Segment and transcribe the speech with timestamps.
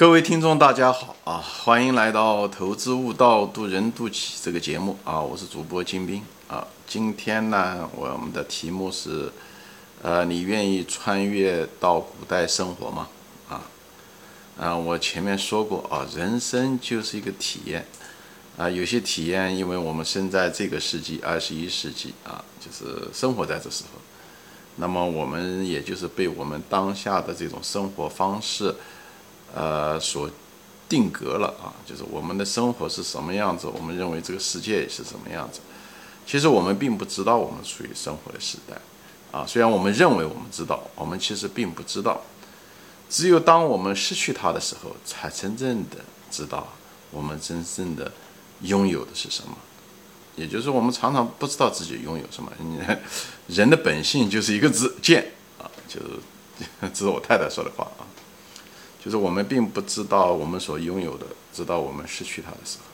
[0.00, 1.44] 各位听众，大家好啊！
[1.44, 5.20] 欢迎来到《投资悟道，渡人渡己》这个节目啊！
[5.20, 6.66] 我是主播金兵啊。
[6.86, 9.30] 今天呢，我们的题目是：
[10.00, 13.08] 呃，你愿意穿越到古代生活吗？
[13.50, 13.60] 啊，
[14.58, 17.86] 啊，我前面说过啊，人生就是一个体验
[18.56, 18.70] 啊。
[18.70, 24.00] 有些体验，因为我们生在这个世纪，二十一世纪啊，就是生活在这时候，
[24.76, 28.74] 那么我们也就是被我们当下的这种生活方式。
[29.54, 30.30] 呃，所
[30.88, 35.60] 定格了啊，就是我们的生活是什么样子，我们认为这个世界是什么样子。
[36.26, 38.76] 其实我们并不知道我们处于生活的时代
[39.32, 42.20] 啊，虽然我们认为我们知道，我们其实并不知道。
[43.08, 45.96] 只有当我们失去它的时候，才真正的
[46.30, 46.68] 知道
[47.10, 48.12] 我们真正的
[48.62, 49.56] 拥有的是什么。
[50.36, 52.52] 也就是，我们常常不知道自己拥有什么。
[53.48, 56.06] 人的本性就是一个字贱啊，就是
[56.94, 58.06] 这是我太太说的话啊。
[59.02, 62.84] 就是我们并不知道我们所拥有的，直到我们失去它的时候。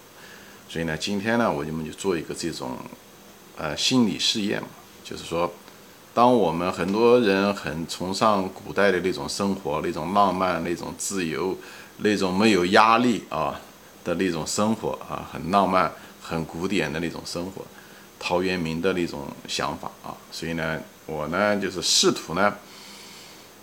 [0.68, 2.76] 所以呢，今天呢，我们就做一个这种，
[3.56, 4.68] 呃，心理试验嘛。
[5.04, 5.52] 就是说，
[6.12, 11.56] 当我们很多人很崇尚古代的那种生活、那种浪漫、那种自由、
[11.98, 13.60] 那种没有压力啊
[14.02, 17.64] 的那种生活啊，很浪漫、很古典的那种生活，
[18.18, 20.14] 陶渊明的那种想法啊。
[20.32, 22.54] 所以呢，我呢就是试图呢，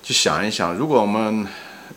[0.01, 1.45] 去想一想，如果我们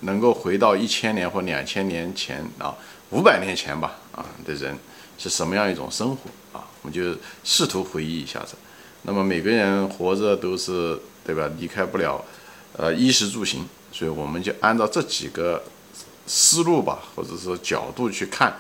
[0.00, 2.75] 能够回到一千年或两千年前啊，
[3.11, 4.77] 五百年前吧啊的人
[5.19, 6.64] 是什么样一种生活啊？
[6.83, 8.55] 我们就试图回忆一下子。
[9.03, 11.48] 那么每个人活着都是对吧？
[11.58, 12.25] 离开不了
[12.77, 15.62] 呃衣食住行，所以我们就按照这几个
[16.27, 18.55] 思路吧，或者说角度去看。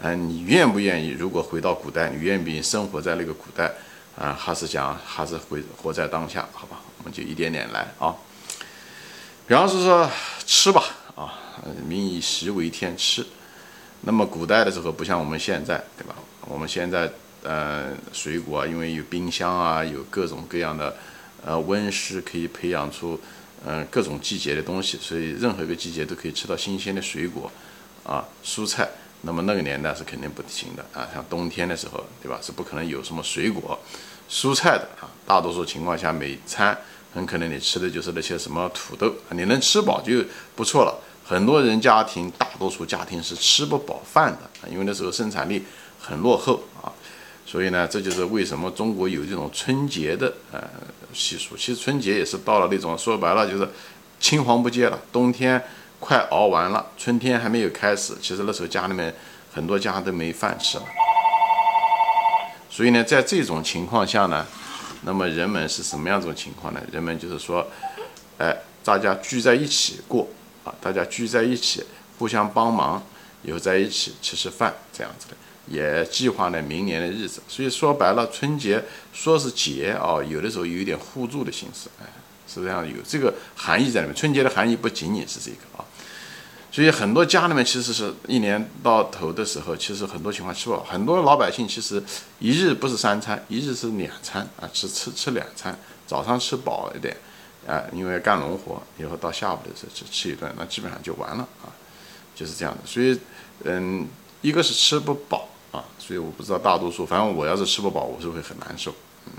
[0.00, 1.10] 嗯，你愿不愿意？
[1.10, 3.72] 如果回到古代，你愿不愿意生活在那个古代
[4.16, 4.32] 啊？
[4.32, 6.48] 还是讲还是回活在当下？
[6.52, 8.14] 好吧，我们就一点点来啊。
[9.48, 10.06] 比方说
[10.44, 11.32] 吃吧，啊，
[11.86, 13.24] 民以食为天，吃。
[14.02, 16.14] 那么古代的时候不像我们现在，对吧？
[16.42, 17.10] 我们现在，
[17.42, 20.94] 呃，水果啊因为有冰箱啊，有各种各样的，
[21.42, 23.18] 呃，温室可以培养出，
[23.64, 27.50] 嗯，各种季节的东西，所以任何一个季节都可以吃到新鲜的水果，
[28.04, 28.86] 啊，蔬菜。
[29.22, 32.38] 那么那个年代是肯定不行的啊，像冬天的时候，对吧？
[32.42, 33.80] 是不可能有什么水果、
[34.30, 35.08] 蔬菜的啊。
[35.26, 36.76] 大多数情况下，每餐。
[37.14, 40.22] 很可能你吃的就是那些什么土豆，你能吃饱就
[40.54, 40.94] 不错了。
[41.24, 45.64] 很多人家庭，大多数家庭是吃不饱饭的，因为那时候生产力
[46.00, 46.92] 很落后啊。
[47.44, 50.62] 所以呢，这就是为什么中国有这种春节的呃
[51.12, 51.56] 习俗。
[51.56, 53.68] 其实春节也是到了那种说白了就是
[54.20, 55.62] 青黄不接了，冬天
[55.98, 58.14] 快熬完了，春天还没有开始。
[58.22, 59.14] 其实那时候家里面
[59.52, 60.84] 很多家都没饭吃了。
[62.70, 64.46] 所以呢，在这种情况下呢。
[65.02, 66.82] 那么人们是什么样一种情况呢？
[66.92, 67.66] 人们就是说，
[68.38, 70.28] 哎，大家聚在一起过
[70.64, 71.84] 啊，大家聚在一起，
[72.18, 73.02] 互相帮忙，
[73.42, 75.36] 有在一起吃吃饭这样子的，
[75.66, 77.40] 也计划呢明年的日子。
[77.46, 82.06] 所以说白了，春节说是节啊，有的时候有一点互助的形式，哎，
[82.46, 84.14] 实际上有这个含义在里面。
[84.14, 85.84] 春节的含义不仅仅是这个啊。
[86.70, 90.84] 所以很多家里面其实是一年到头的时候，其实很多情况吃不饱。
[90.84, 92.02] 很多老百姓其实
[92.38, 95.76] 一日不是三餐，一日是两餐啊，吃吃吃两餐。
[96.06, 97.14] 早上吃饱一点，
[97.66, 101.68] 啊，因为干农活，以后到下午的时候吃吃一顿，那基本上就完了啊，
[102.34, 102.80] 就是这样的。
[102.86, 103.18] 所以，
[103.64, 104.06] 嗯，
[104.40, 108.94] 一个是吃不饱啊，所以我不知道大多数，反正我要是吃不饱，我是会很难受。
[109.26, 109.32] 嗯，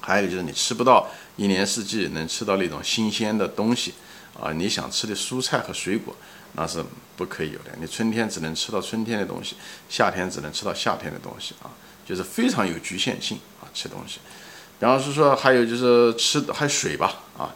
[0.00, 3.92] 还有就是你吃不到一年四季能吃到那种新鲜的东西
[4.40, 6.14] 啊，你想吃的蔬菜和水果。
[6.54, 6.84] 那是
[7.16, 7.70] 不可以有的。
[7.80, 9.56] 你春天只能吃到春天的东西，
[9.88, 11.70] 夏天只能吃到夏天的东西啊，
[12.06, 14.18] 就是非常有局限性啊，吃东西。
[14.78, 17.54] 然后是说还有就是吃还水吧啊，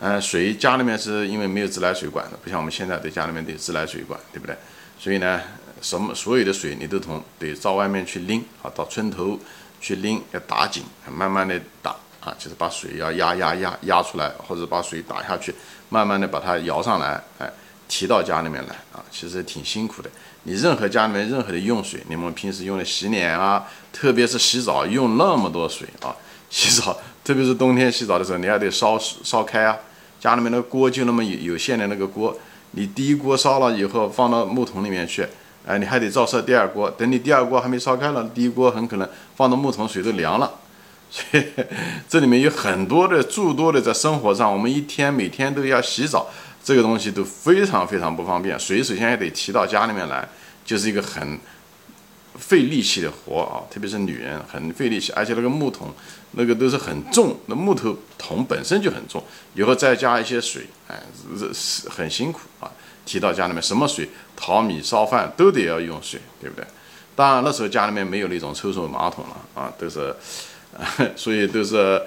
[0.00, 4.54] 嗯，水家里面是因为没有自来水管的，不像我们现在在家里面有自来水管，对不对？
[4.98, 5.40] 所以呢，
[5.80, 9.40] 什么所有的水你都从得到外面去拎啊，到村头
[9.80, 15.54] 去拎，要打井，慢慢的打啊，就是把水要压压压压出来，或者把水打下去，
[15.88, 17.50] 慢慢的把它摇上来，哎。
[17.88, 20.10] 提到家里面来啊，其实挺辛苦的。
[20.42, 26.10] 你任何家里面任何的用水，你们平时用的洗脸啊，特别是洗澡用那么多水啊，
[26.50, 29.76] 洗澡，特别是冬天洗澡的时候，你还得烧烧开啊。
[30.18, 32.36] 家里面的锅就那么有有限的那个锅，
[32.72, 35.24] 你第一锅烧了以后放到木桶里面去，
[35.64, 36.90] 哎，你还得照射第二锅。
[36.90, 40.52] 等你第二锅还没烧开了，第一锅很可能放到木桶水都凉了。
[41.10, 41.44] 所 以
[42.08, 46.28] 这里面有很多的诸多的在生活上，我们一天每天都要洗澡。
[46.62, 50.28] 这个东西都非常非常不方便，水首先也得提到家里面来，
[50.64, 51.38] 就是一个很
[52.36, 55.94] 费力气的活啊，特别是女人很费力气，而且那个木桶
[56.32, 59.22] 那个都是很重，那木头桶本身就很重，
[59.54, 61.00] 以后再加一些水，哎，
[61.54, 62.68] 是很辛苦啊。
[63.04, 66.66] 提到家里面什么水淘米烧饭都得要用水，对不对？
[67.14, 70.12] 当然那时候家里面没有那种抽水马桶了啊，都是，
[71.16, 72.00] 所以都是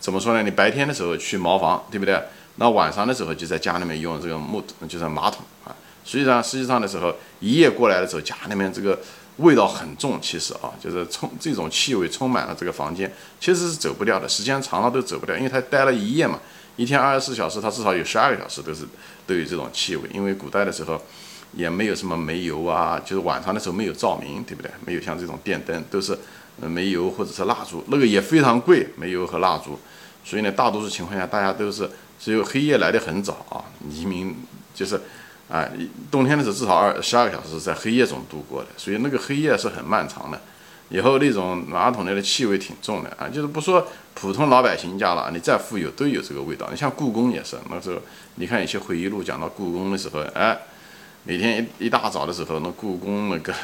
[0.00, 0.42] 怎么说呢？
[0.42, 2.20] 你白天的时候去茅房，对不对？
[2.56, 5.74] 那晚上的时候就在家里面用这个木就是马桶啊。
[6.04, 8.98] 实际上实际上的时候一夜过来的时候，家里面这个
[9.38, 13.10] 味道很重，其实啊，就是充这种气味充满了这个房间，
[13.40, 16.38] 其实是走不掉的，时间长了都走不掉，因为它待了一夜嘛。
[16.76, 18.84] 一天二十四小时，它至少有十二个小时都是
[19.26, 20.08] 都有这种气味。
[20.12, 21.00] 因为古代的时候
[21.54, 24.70] 也没有什么煤油啊，就是晚上的时候没有照明，对不对？
[24.86, 26.18] 没有像这种电灯，都是
[26.60, 29.78] 煤油或者是蜡烛，那个也非常贵，煤油和蜡烛。
[30.24, 31.90] 所以呢，大多数情况下大家都是
[32.20, 34.36] 只有黑夜来的很早啊，黎明
[34.74, 35.00] 就是
[35.48, 35.68] 啊，
[36.10, 40.40] 冬天的时候至少二十二个小时在黑夜中度过的，所以那个黑夜是很漫长的。
[40.90, 46.68] 以后那种马桶内的气味挺重的啊，就是不说普通老百姓家了，你再富有都有这个味道。
[46.70, 47.98] 你像故宫也是，那时候
[48.34, 50.56] 你看有些回忆录讲到故宫的时候，哎，
[51.24, 53.54] 每天一一大早的时候，那故宫那个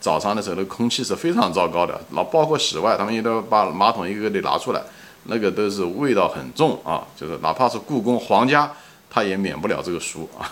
[0.00, 2.00] 早上的时候，那空气是非常糟糕的。
[2.12, 4.80] 老包括室外，他们也都把马桶一个个的拿出来，
[5.24, 8.70] 那个都是味道很重啊，就是哪怕是故宫皇家，
[9.10, 10.46] 他也免不了这个俗啊。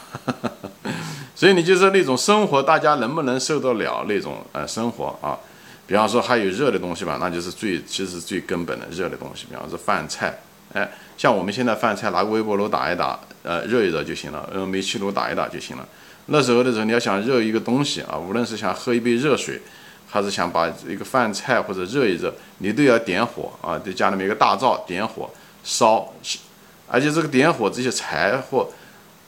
[1.34, 5.38] 所以你就是那种生活，大家能不能受得了那种呃生活啊？
[5.86, 9.46] 比方说还有热的东西吧，那就是最其实最根本的热的东西。
[9.48, 10.36] 比方说饭菜，
[10.72, 15.86] 哎，像我们现在饭菜拿个微波炉打一打，呃，热一热就行了，用煤气炉打一打就行了。
[16.26, 19.60] 那时候的时候，你要想热一个东西啊，无论是想喝一杯热水，
[20.08, 25.30] 还是想把一个饭菜或者热一热，你都要点火啊，在家里面一个大灶点火
[25.64, 26.12] 烧，
[26.86, 28.70] 而且这个点火这些柴火，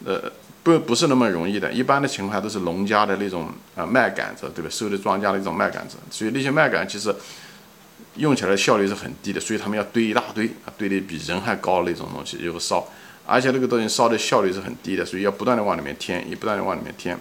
[0.04, 0.30] 呃。
[0.60, 4.68] 不不是那么容易的，一般的情况下都是农家的那种啊麦秆子，对吧？
[4.68, 7.14] 收的庄稼的一种麦秆子，所以那些麦秆其实
[8.16, 12.86] 用起来效率是很低的，所以他们要堆一大堆啊，堆的比人还高那种东西，然后烧，
[13.28, 17.16] 而且那个东西烧的效率是很低的，所以要不断的往里面添，也不断的往里面添，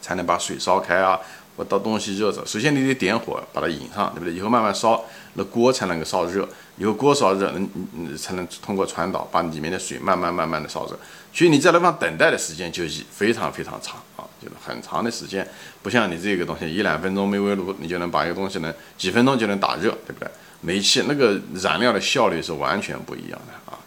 [0.00, 1.20] 才能把水烧开啊，
[1.56, 2.44] 或到东西热着。
[2.46, 4.32] 首先你得点火把它引上，对不对？
[4.32, 10.98] 以后慢慢烧，那锅才能够烧热，以后锅烧热，能才能通过传导把里面的水慢慢慢慢的烧热。
[11.32, 15.46] 所以你在那方等待的时间就非常非常长啊，就是很长的时间，
[15.82, 20.28] 不像你这个东西一两分钟没微炉，你就能把一个东西呢几分钟就能打热，对不对？
[20.62, 23.78] 煤气那个燃料的效率是完全不一样的啊，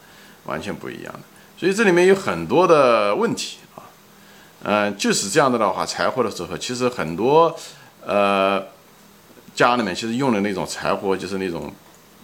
[0.46, 1.20] 完全不一样的。
[1.58, 3.84] 所以这里面有很多的问题啊，
[4.64, 7.56] 嗯，就是这样的的话，柴火的时候，其实很多
[8.06, 8.64] 呃
[9.56, 11.72] 家里面其实用的那种柴火，就是那种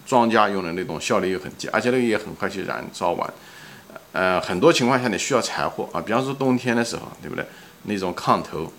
[0.06, 3.34] 庄稼用的那种效率又很低，而且那个也很快就燃烧完。
[4.12, 7.46] 呃，很多情况下你需要柴火啊，比方说冬天的时候，对不对？
[7.84, 8.70] 那种炕头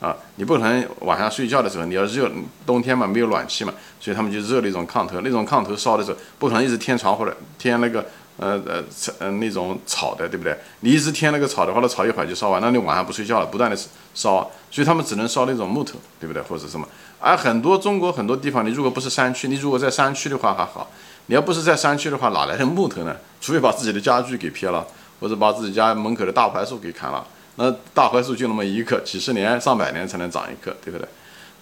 [0.00, 2.30] 啊，你不可能晚上睡觉的时候你要热，
[2.66, 5.20] 冬天嘛没有暖气嘛，所以他们就热那种炕头。
[5.20, 8.04] 那种炕头烧的时候，不可能一直添柴火的，添那个
[8.40, 8.82] 呃呃
[9.18, 10.56] 呃那种草的，对不对？
[10.80, 13.76] 你一直添那个草的话，那草一会儿就烧完，那你晚上不睡觉了，不断的
[14.14, 16.42] 烧，所以他们只能烧那种木头，对不对？
[16.42, 16.88] 或者什么？
[17.20, 20.90] 而很多中国很多地方，你如果不是山区，你如果在山区的话还好。
[21.26, 23.14] 你要不是在山区的话，哪来的木头呢？
[23.40, 24.84] 除非把自己的家具给撇了，
[25.20, 27.24] 或者把自己家门口的大槐树给砍了。
[27.54, 31.06] 那大槐树就那么一棵，几十年、上百年才能长一棵，对不对？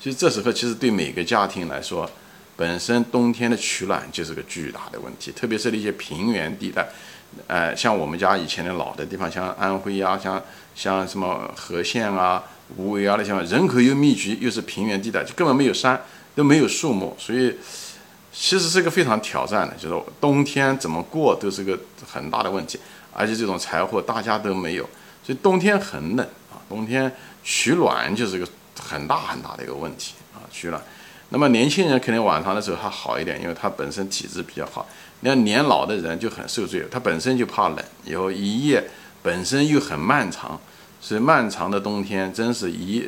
[0.01, 2.09] 其实这时候，其实对每个家庭来说，
[2.59, 6.87] 本身冬天的取暖就是个巨大的问题，特别是那些平原地带，
[7.47, 10.43] 呃，像我们家以前的老的地方，像安徽啊，像
[10.75, 12.43] 像什么和县啊、
[12.77, 16.03] 无为啊那些，人口又密集，又是平原地带，就根本没有山，
[16.35, 17.57] 都没有树木，所以。
[18.31, 22.79] 其实是个非常挑战的，就是冬天怎么过都是个很大的问题，
[23.13, 24.89] 而且这种柴火大家都没有，
[25.25, 27.11] 所以冬天很冷啊，冬天
[27.43, 28.47] 取暖就是个
[28.81, 30.81] 很大很大的一个问题啊，取暖。
[31.31, 34.89] 那么年轻人肯定晚上的时候还好一点，因为他本身体质比较好。
[35.21, 38.83] 你看年老的人就很受罪，他本身就怕冷，以后一夜
[39.23, 40.61] 本身又很漫长。
[41.01, 43.05] 是漫长的冬天，真是一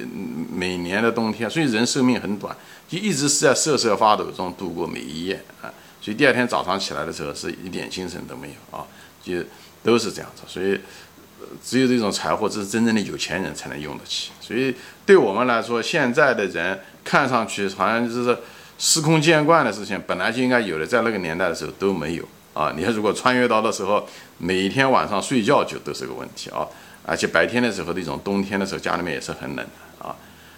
[0.49, 2.57] 每年的冬天，所以人寿命很短，
[2.89, 5.67] 就一直是在瑟瑟发抖中度过每一夜啊。
[6.01, 8.87] 所以第二天早上起来的时候，是一点精神都没有啊，
[9.25, 9.43] 就
[9.83, 10.43] 都是这样子。
[10.47, 10.81] 所以
[11.65, 14.31] 只有这种柴火，这是真正的有钱人才能用得起。
[14.41, 18.39] 所以对我们来说，现在的人看上去好像就是
[18.79, 22.73] 司空见惯的事情，本来就应该有的，在那个年代的时候都没有啊。
[22.77, 24.07] 你看，如果穿越到的时候，
[24.39, 26.67] 每一天晚上睡觉就都是个问题啊。
[27.07, 30.15] 而且白天的时候，那种冬天的时候，家里面也是很冷的啊。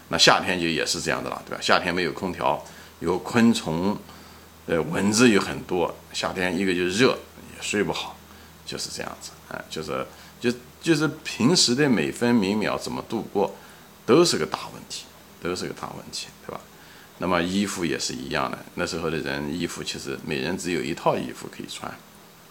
[0.08, 1.58] 那夏天就也是这样的了，对吧？
[1.62, 2.62] 夏天没有空调，
[3.00, 3.96] 有昆虫，
[4.66, 5.94] 呃，蚊子有很多。
[6.12, 7.12] 夏天一个就热，
[7.56, 8.16] 也睡不好，
[8.66, 9.58] 就是这样子啊。
[9.70, 10.04] 就是
[10.40, 10.50] 就
[10.82, 13.54] 就是平时的每分每秒怎么度过，
[14.04, 15.04] 都是个大问题，
[15.40, 16.60] 都是个大问题，对吧？
[17.18, 21.88] 那么衣服也是一样的，那时候的人衣服其实每人只有一套衣服可以穿，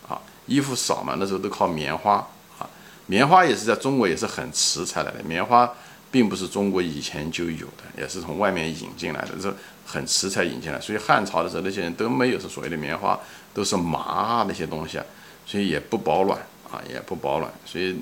[0.08, 2.26] 啊，衣服少嘛，那时候都靠棉花
[2.58, 2.70] 啊，
[3.08, 5.70] 棉花也是在中国也是很迟才来的，棉花
[6.10, 9.54] 并不是中国以前就有的，也是从外面引进来的，是
[9.86, 13.20] 很迟才引进来，所以汉朝的时候那些人都没有是所谓的棉花，
[13.54, 15.02] 都是麻那些东西，
[15.46, 16.40] 所以也不保暖
[16.72, 17.96] 啊，也不保暖，所以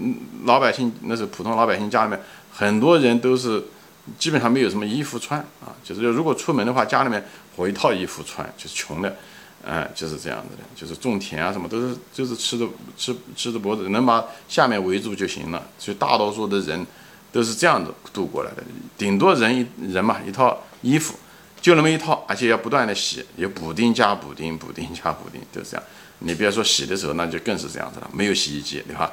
[0.45, 2.19] 老百姓那是普通老百姓家里面
[2.51, 3.63] 很多人都是。
[4.17, 7.23] 基本上没有什么衣服穿啊，就是如果出门的话，家里面
[7.55, 9.15] 活一套衣服穿，就是穷的，
[9.63, 15.63] 嗯，就是这样子的，就是种田啊什么都是，就是吃着吃吃着脖子，能把下面围住就行了。
[15.77, 16.83] 所以大多数的人
[17.31, 18.63] 都是这样子度过来的，
[18.97, 21.13] 顶多人一人嘛一套衣服
[21.61, 25.85] 就那么一套，而且要不断的洗，有补丁加补丁，补丁加补丁，就是这样。
[26.19, 29.11] 你别说洗的时候，那就更是这样子了，没有洗衣机对吧？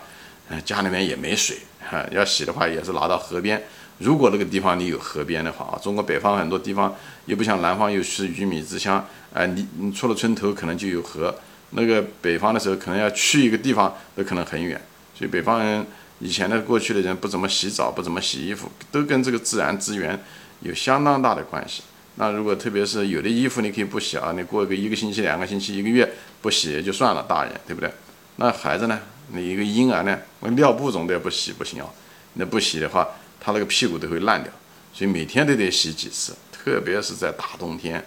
[0.49, 3.63] 嗯，家里面也没水，哈，要洗的话也是拿到河边。
[3.99, 6.95] 如果那个地方你有河边的话啊，中国北方很多地方
[7.25, 11.35] 又不像南方又是鱼米之乡，哎，你你出了村头可能就有河。
[11.71, 14.81] 那个北方的时候可能要去一个地方都可能很远，
[15.19, 15.85] 所以北方人
[16.21, 20.19] 以前的过去的人不怎么洗澡，不怎么洗衣服，都跟这个自然资源
[20.61, 21.83] 有相当大的关系。
[22.15, 26.09] 那如果特别是有的衣服你可以不洗啊，你过个一个星期、两个星期、一个月
[26.41, 27.91] 不洗也就算了，大人对不对？
[28.37, 29.01] 那孩子呢？
[29.33, 30.19] 你一个婴儿呢？
[30.41, 31.89] 那尿布总得不洗不行啊，
[32.35, 33.09] 那不洗的话。
[33.39, 34.53] 他那个屁股都会烂掉，
[34.93, 38.05] 所以每天都得洗几次，特别是在大冬天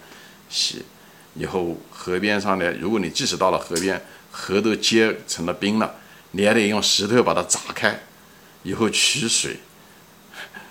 [0.50, 0.84] 洗。
[1.34, 3.98] 以后河边上呢，如果你即使到了河边，
[4.30, 5.94] 河都结成了冰了，
[6.32, 7.98] 你还得用石头把它砸开，
[8.64, 9.56] 以后取水，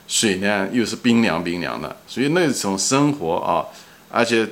[0.07, 3.65] 水呢又是冰凉冰凉的，所以那种生活啊，
[4.11, 4.47] 而且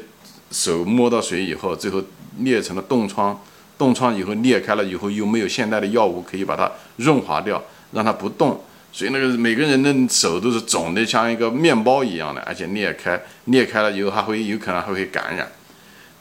[0.50, 2.02] 手摸到水以后，最后
[2.40, 3.40] 裂成了冻疮，
[3.78, 8.64] 冻疮以后裂开了以后，又没有现代的药物可以把它润滑掉，让它不动。
[8.92, 15.52] 所以那个每个人的手都是肿的像一个面包一样的，而且裂开，裂开了以后还会有可能还会感染，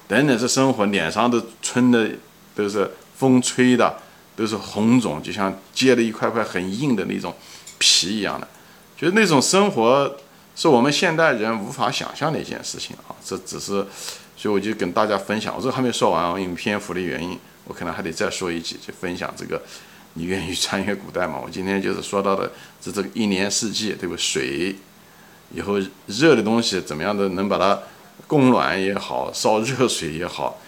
[0.06, 0.37] 等等。
[0.37, 2.11] 这生活脸上都春的
[2.54, 3.96] 都是风吹的，
[4.35, 7.35] 都是红肿，就像结了一块块很硬的那种
[7.78, 8.46] 皮一样的，
[8.96, 10.14] 就是那种生活
[10.56, 13.14] 是我们现代人无法想象的一件事情啊。
[13.25, 13.86] 这只是，
[14.36, 15.54] 所以我就跟大家分享。
[15.56, 19.62] 我这还没说完啊，因为篇幅的原因，我可能还得再说一句，就分享这个。
[20.18, 21.38] 你愿意穿越古代吗？
[21.44, 24.16] 我今天就是说到的，这这个一年四季，对不？
[24.16, 24.75] 水，
[25.52, 25.75] 以后
[26.06, 27.78] 热的东西怎么样的能把它
[28.26, 30.58] 供暖也好，烧热水也好，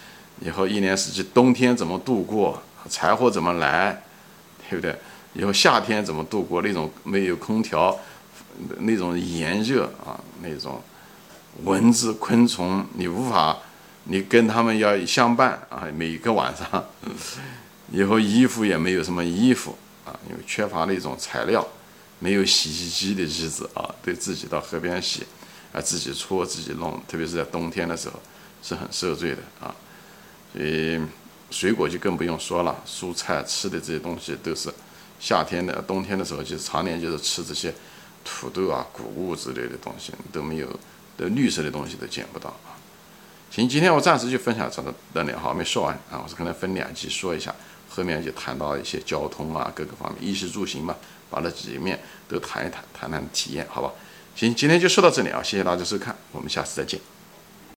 [0.41, 4.03] 以后一年四季，冬天怎么度过，柴火怎么来，
[4.69, 4.95] 对不对？
[5.33, 6.61] 以后夏天怎么度过？
[6.61, 7.99] 那种没有空调，
[8.79, 10.81] 那种炎热啊，那种
[11.63, 13.57] 蚊子、昆虫，你无法，
[14.05, 16.85] 你跟他们要相伴啊，每个晚上。
[17.91, 19.75] 以后衣服也没有什么衣服
[20.05, 21.67] 啊，因为缺乏那种材料，
[22.19, 25.23] 没有洗衣机的日子啊，对自己到河边洗，
[25.73, 28.19] 啊自己搓自己弄，特别是在冬天的时候
[28.61, 29.73] 是很受罪的啊。
[30.53, 31.01] 所以
[31.49, 34.71] 水果就更不用说了，蔬菜吃的这些东西都是
[35.19, 37.73] 夏天的、冬天的时候就常年就是吃这些
[38.23, 40.67] 土豆啊、谷物之类的东西都没有，
[41.17, 42.77] 都绿色的东西都见不到啊。
[43.51, 44.83] 行，今天我暂时就分享到
[45.13, 47.53] 这里，好，没说完啊，我是可能分两集说一下。
[47.89, 50.95] 后面就谈到一些交通啊，各个方面，衣食住行嘛，
[51.29, 53.91] 把那几面都谈一谈，谈谈体验，好吧？
[54.35, 56.99] 行，今天就说到这里啊，谢谢大家收看，我们下次再见。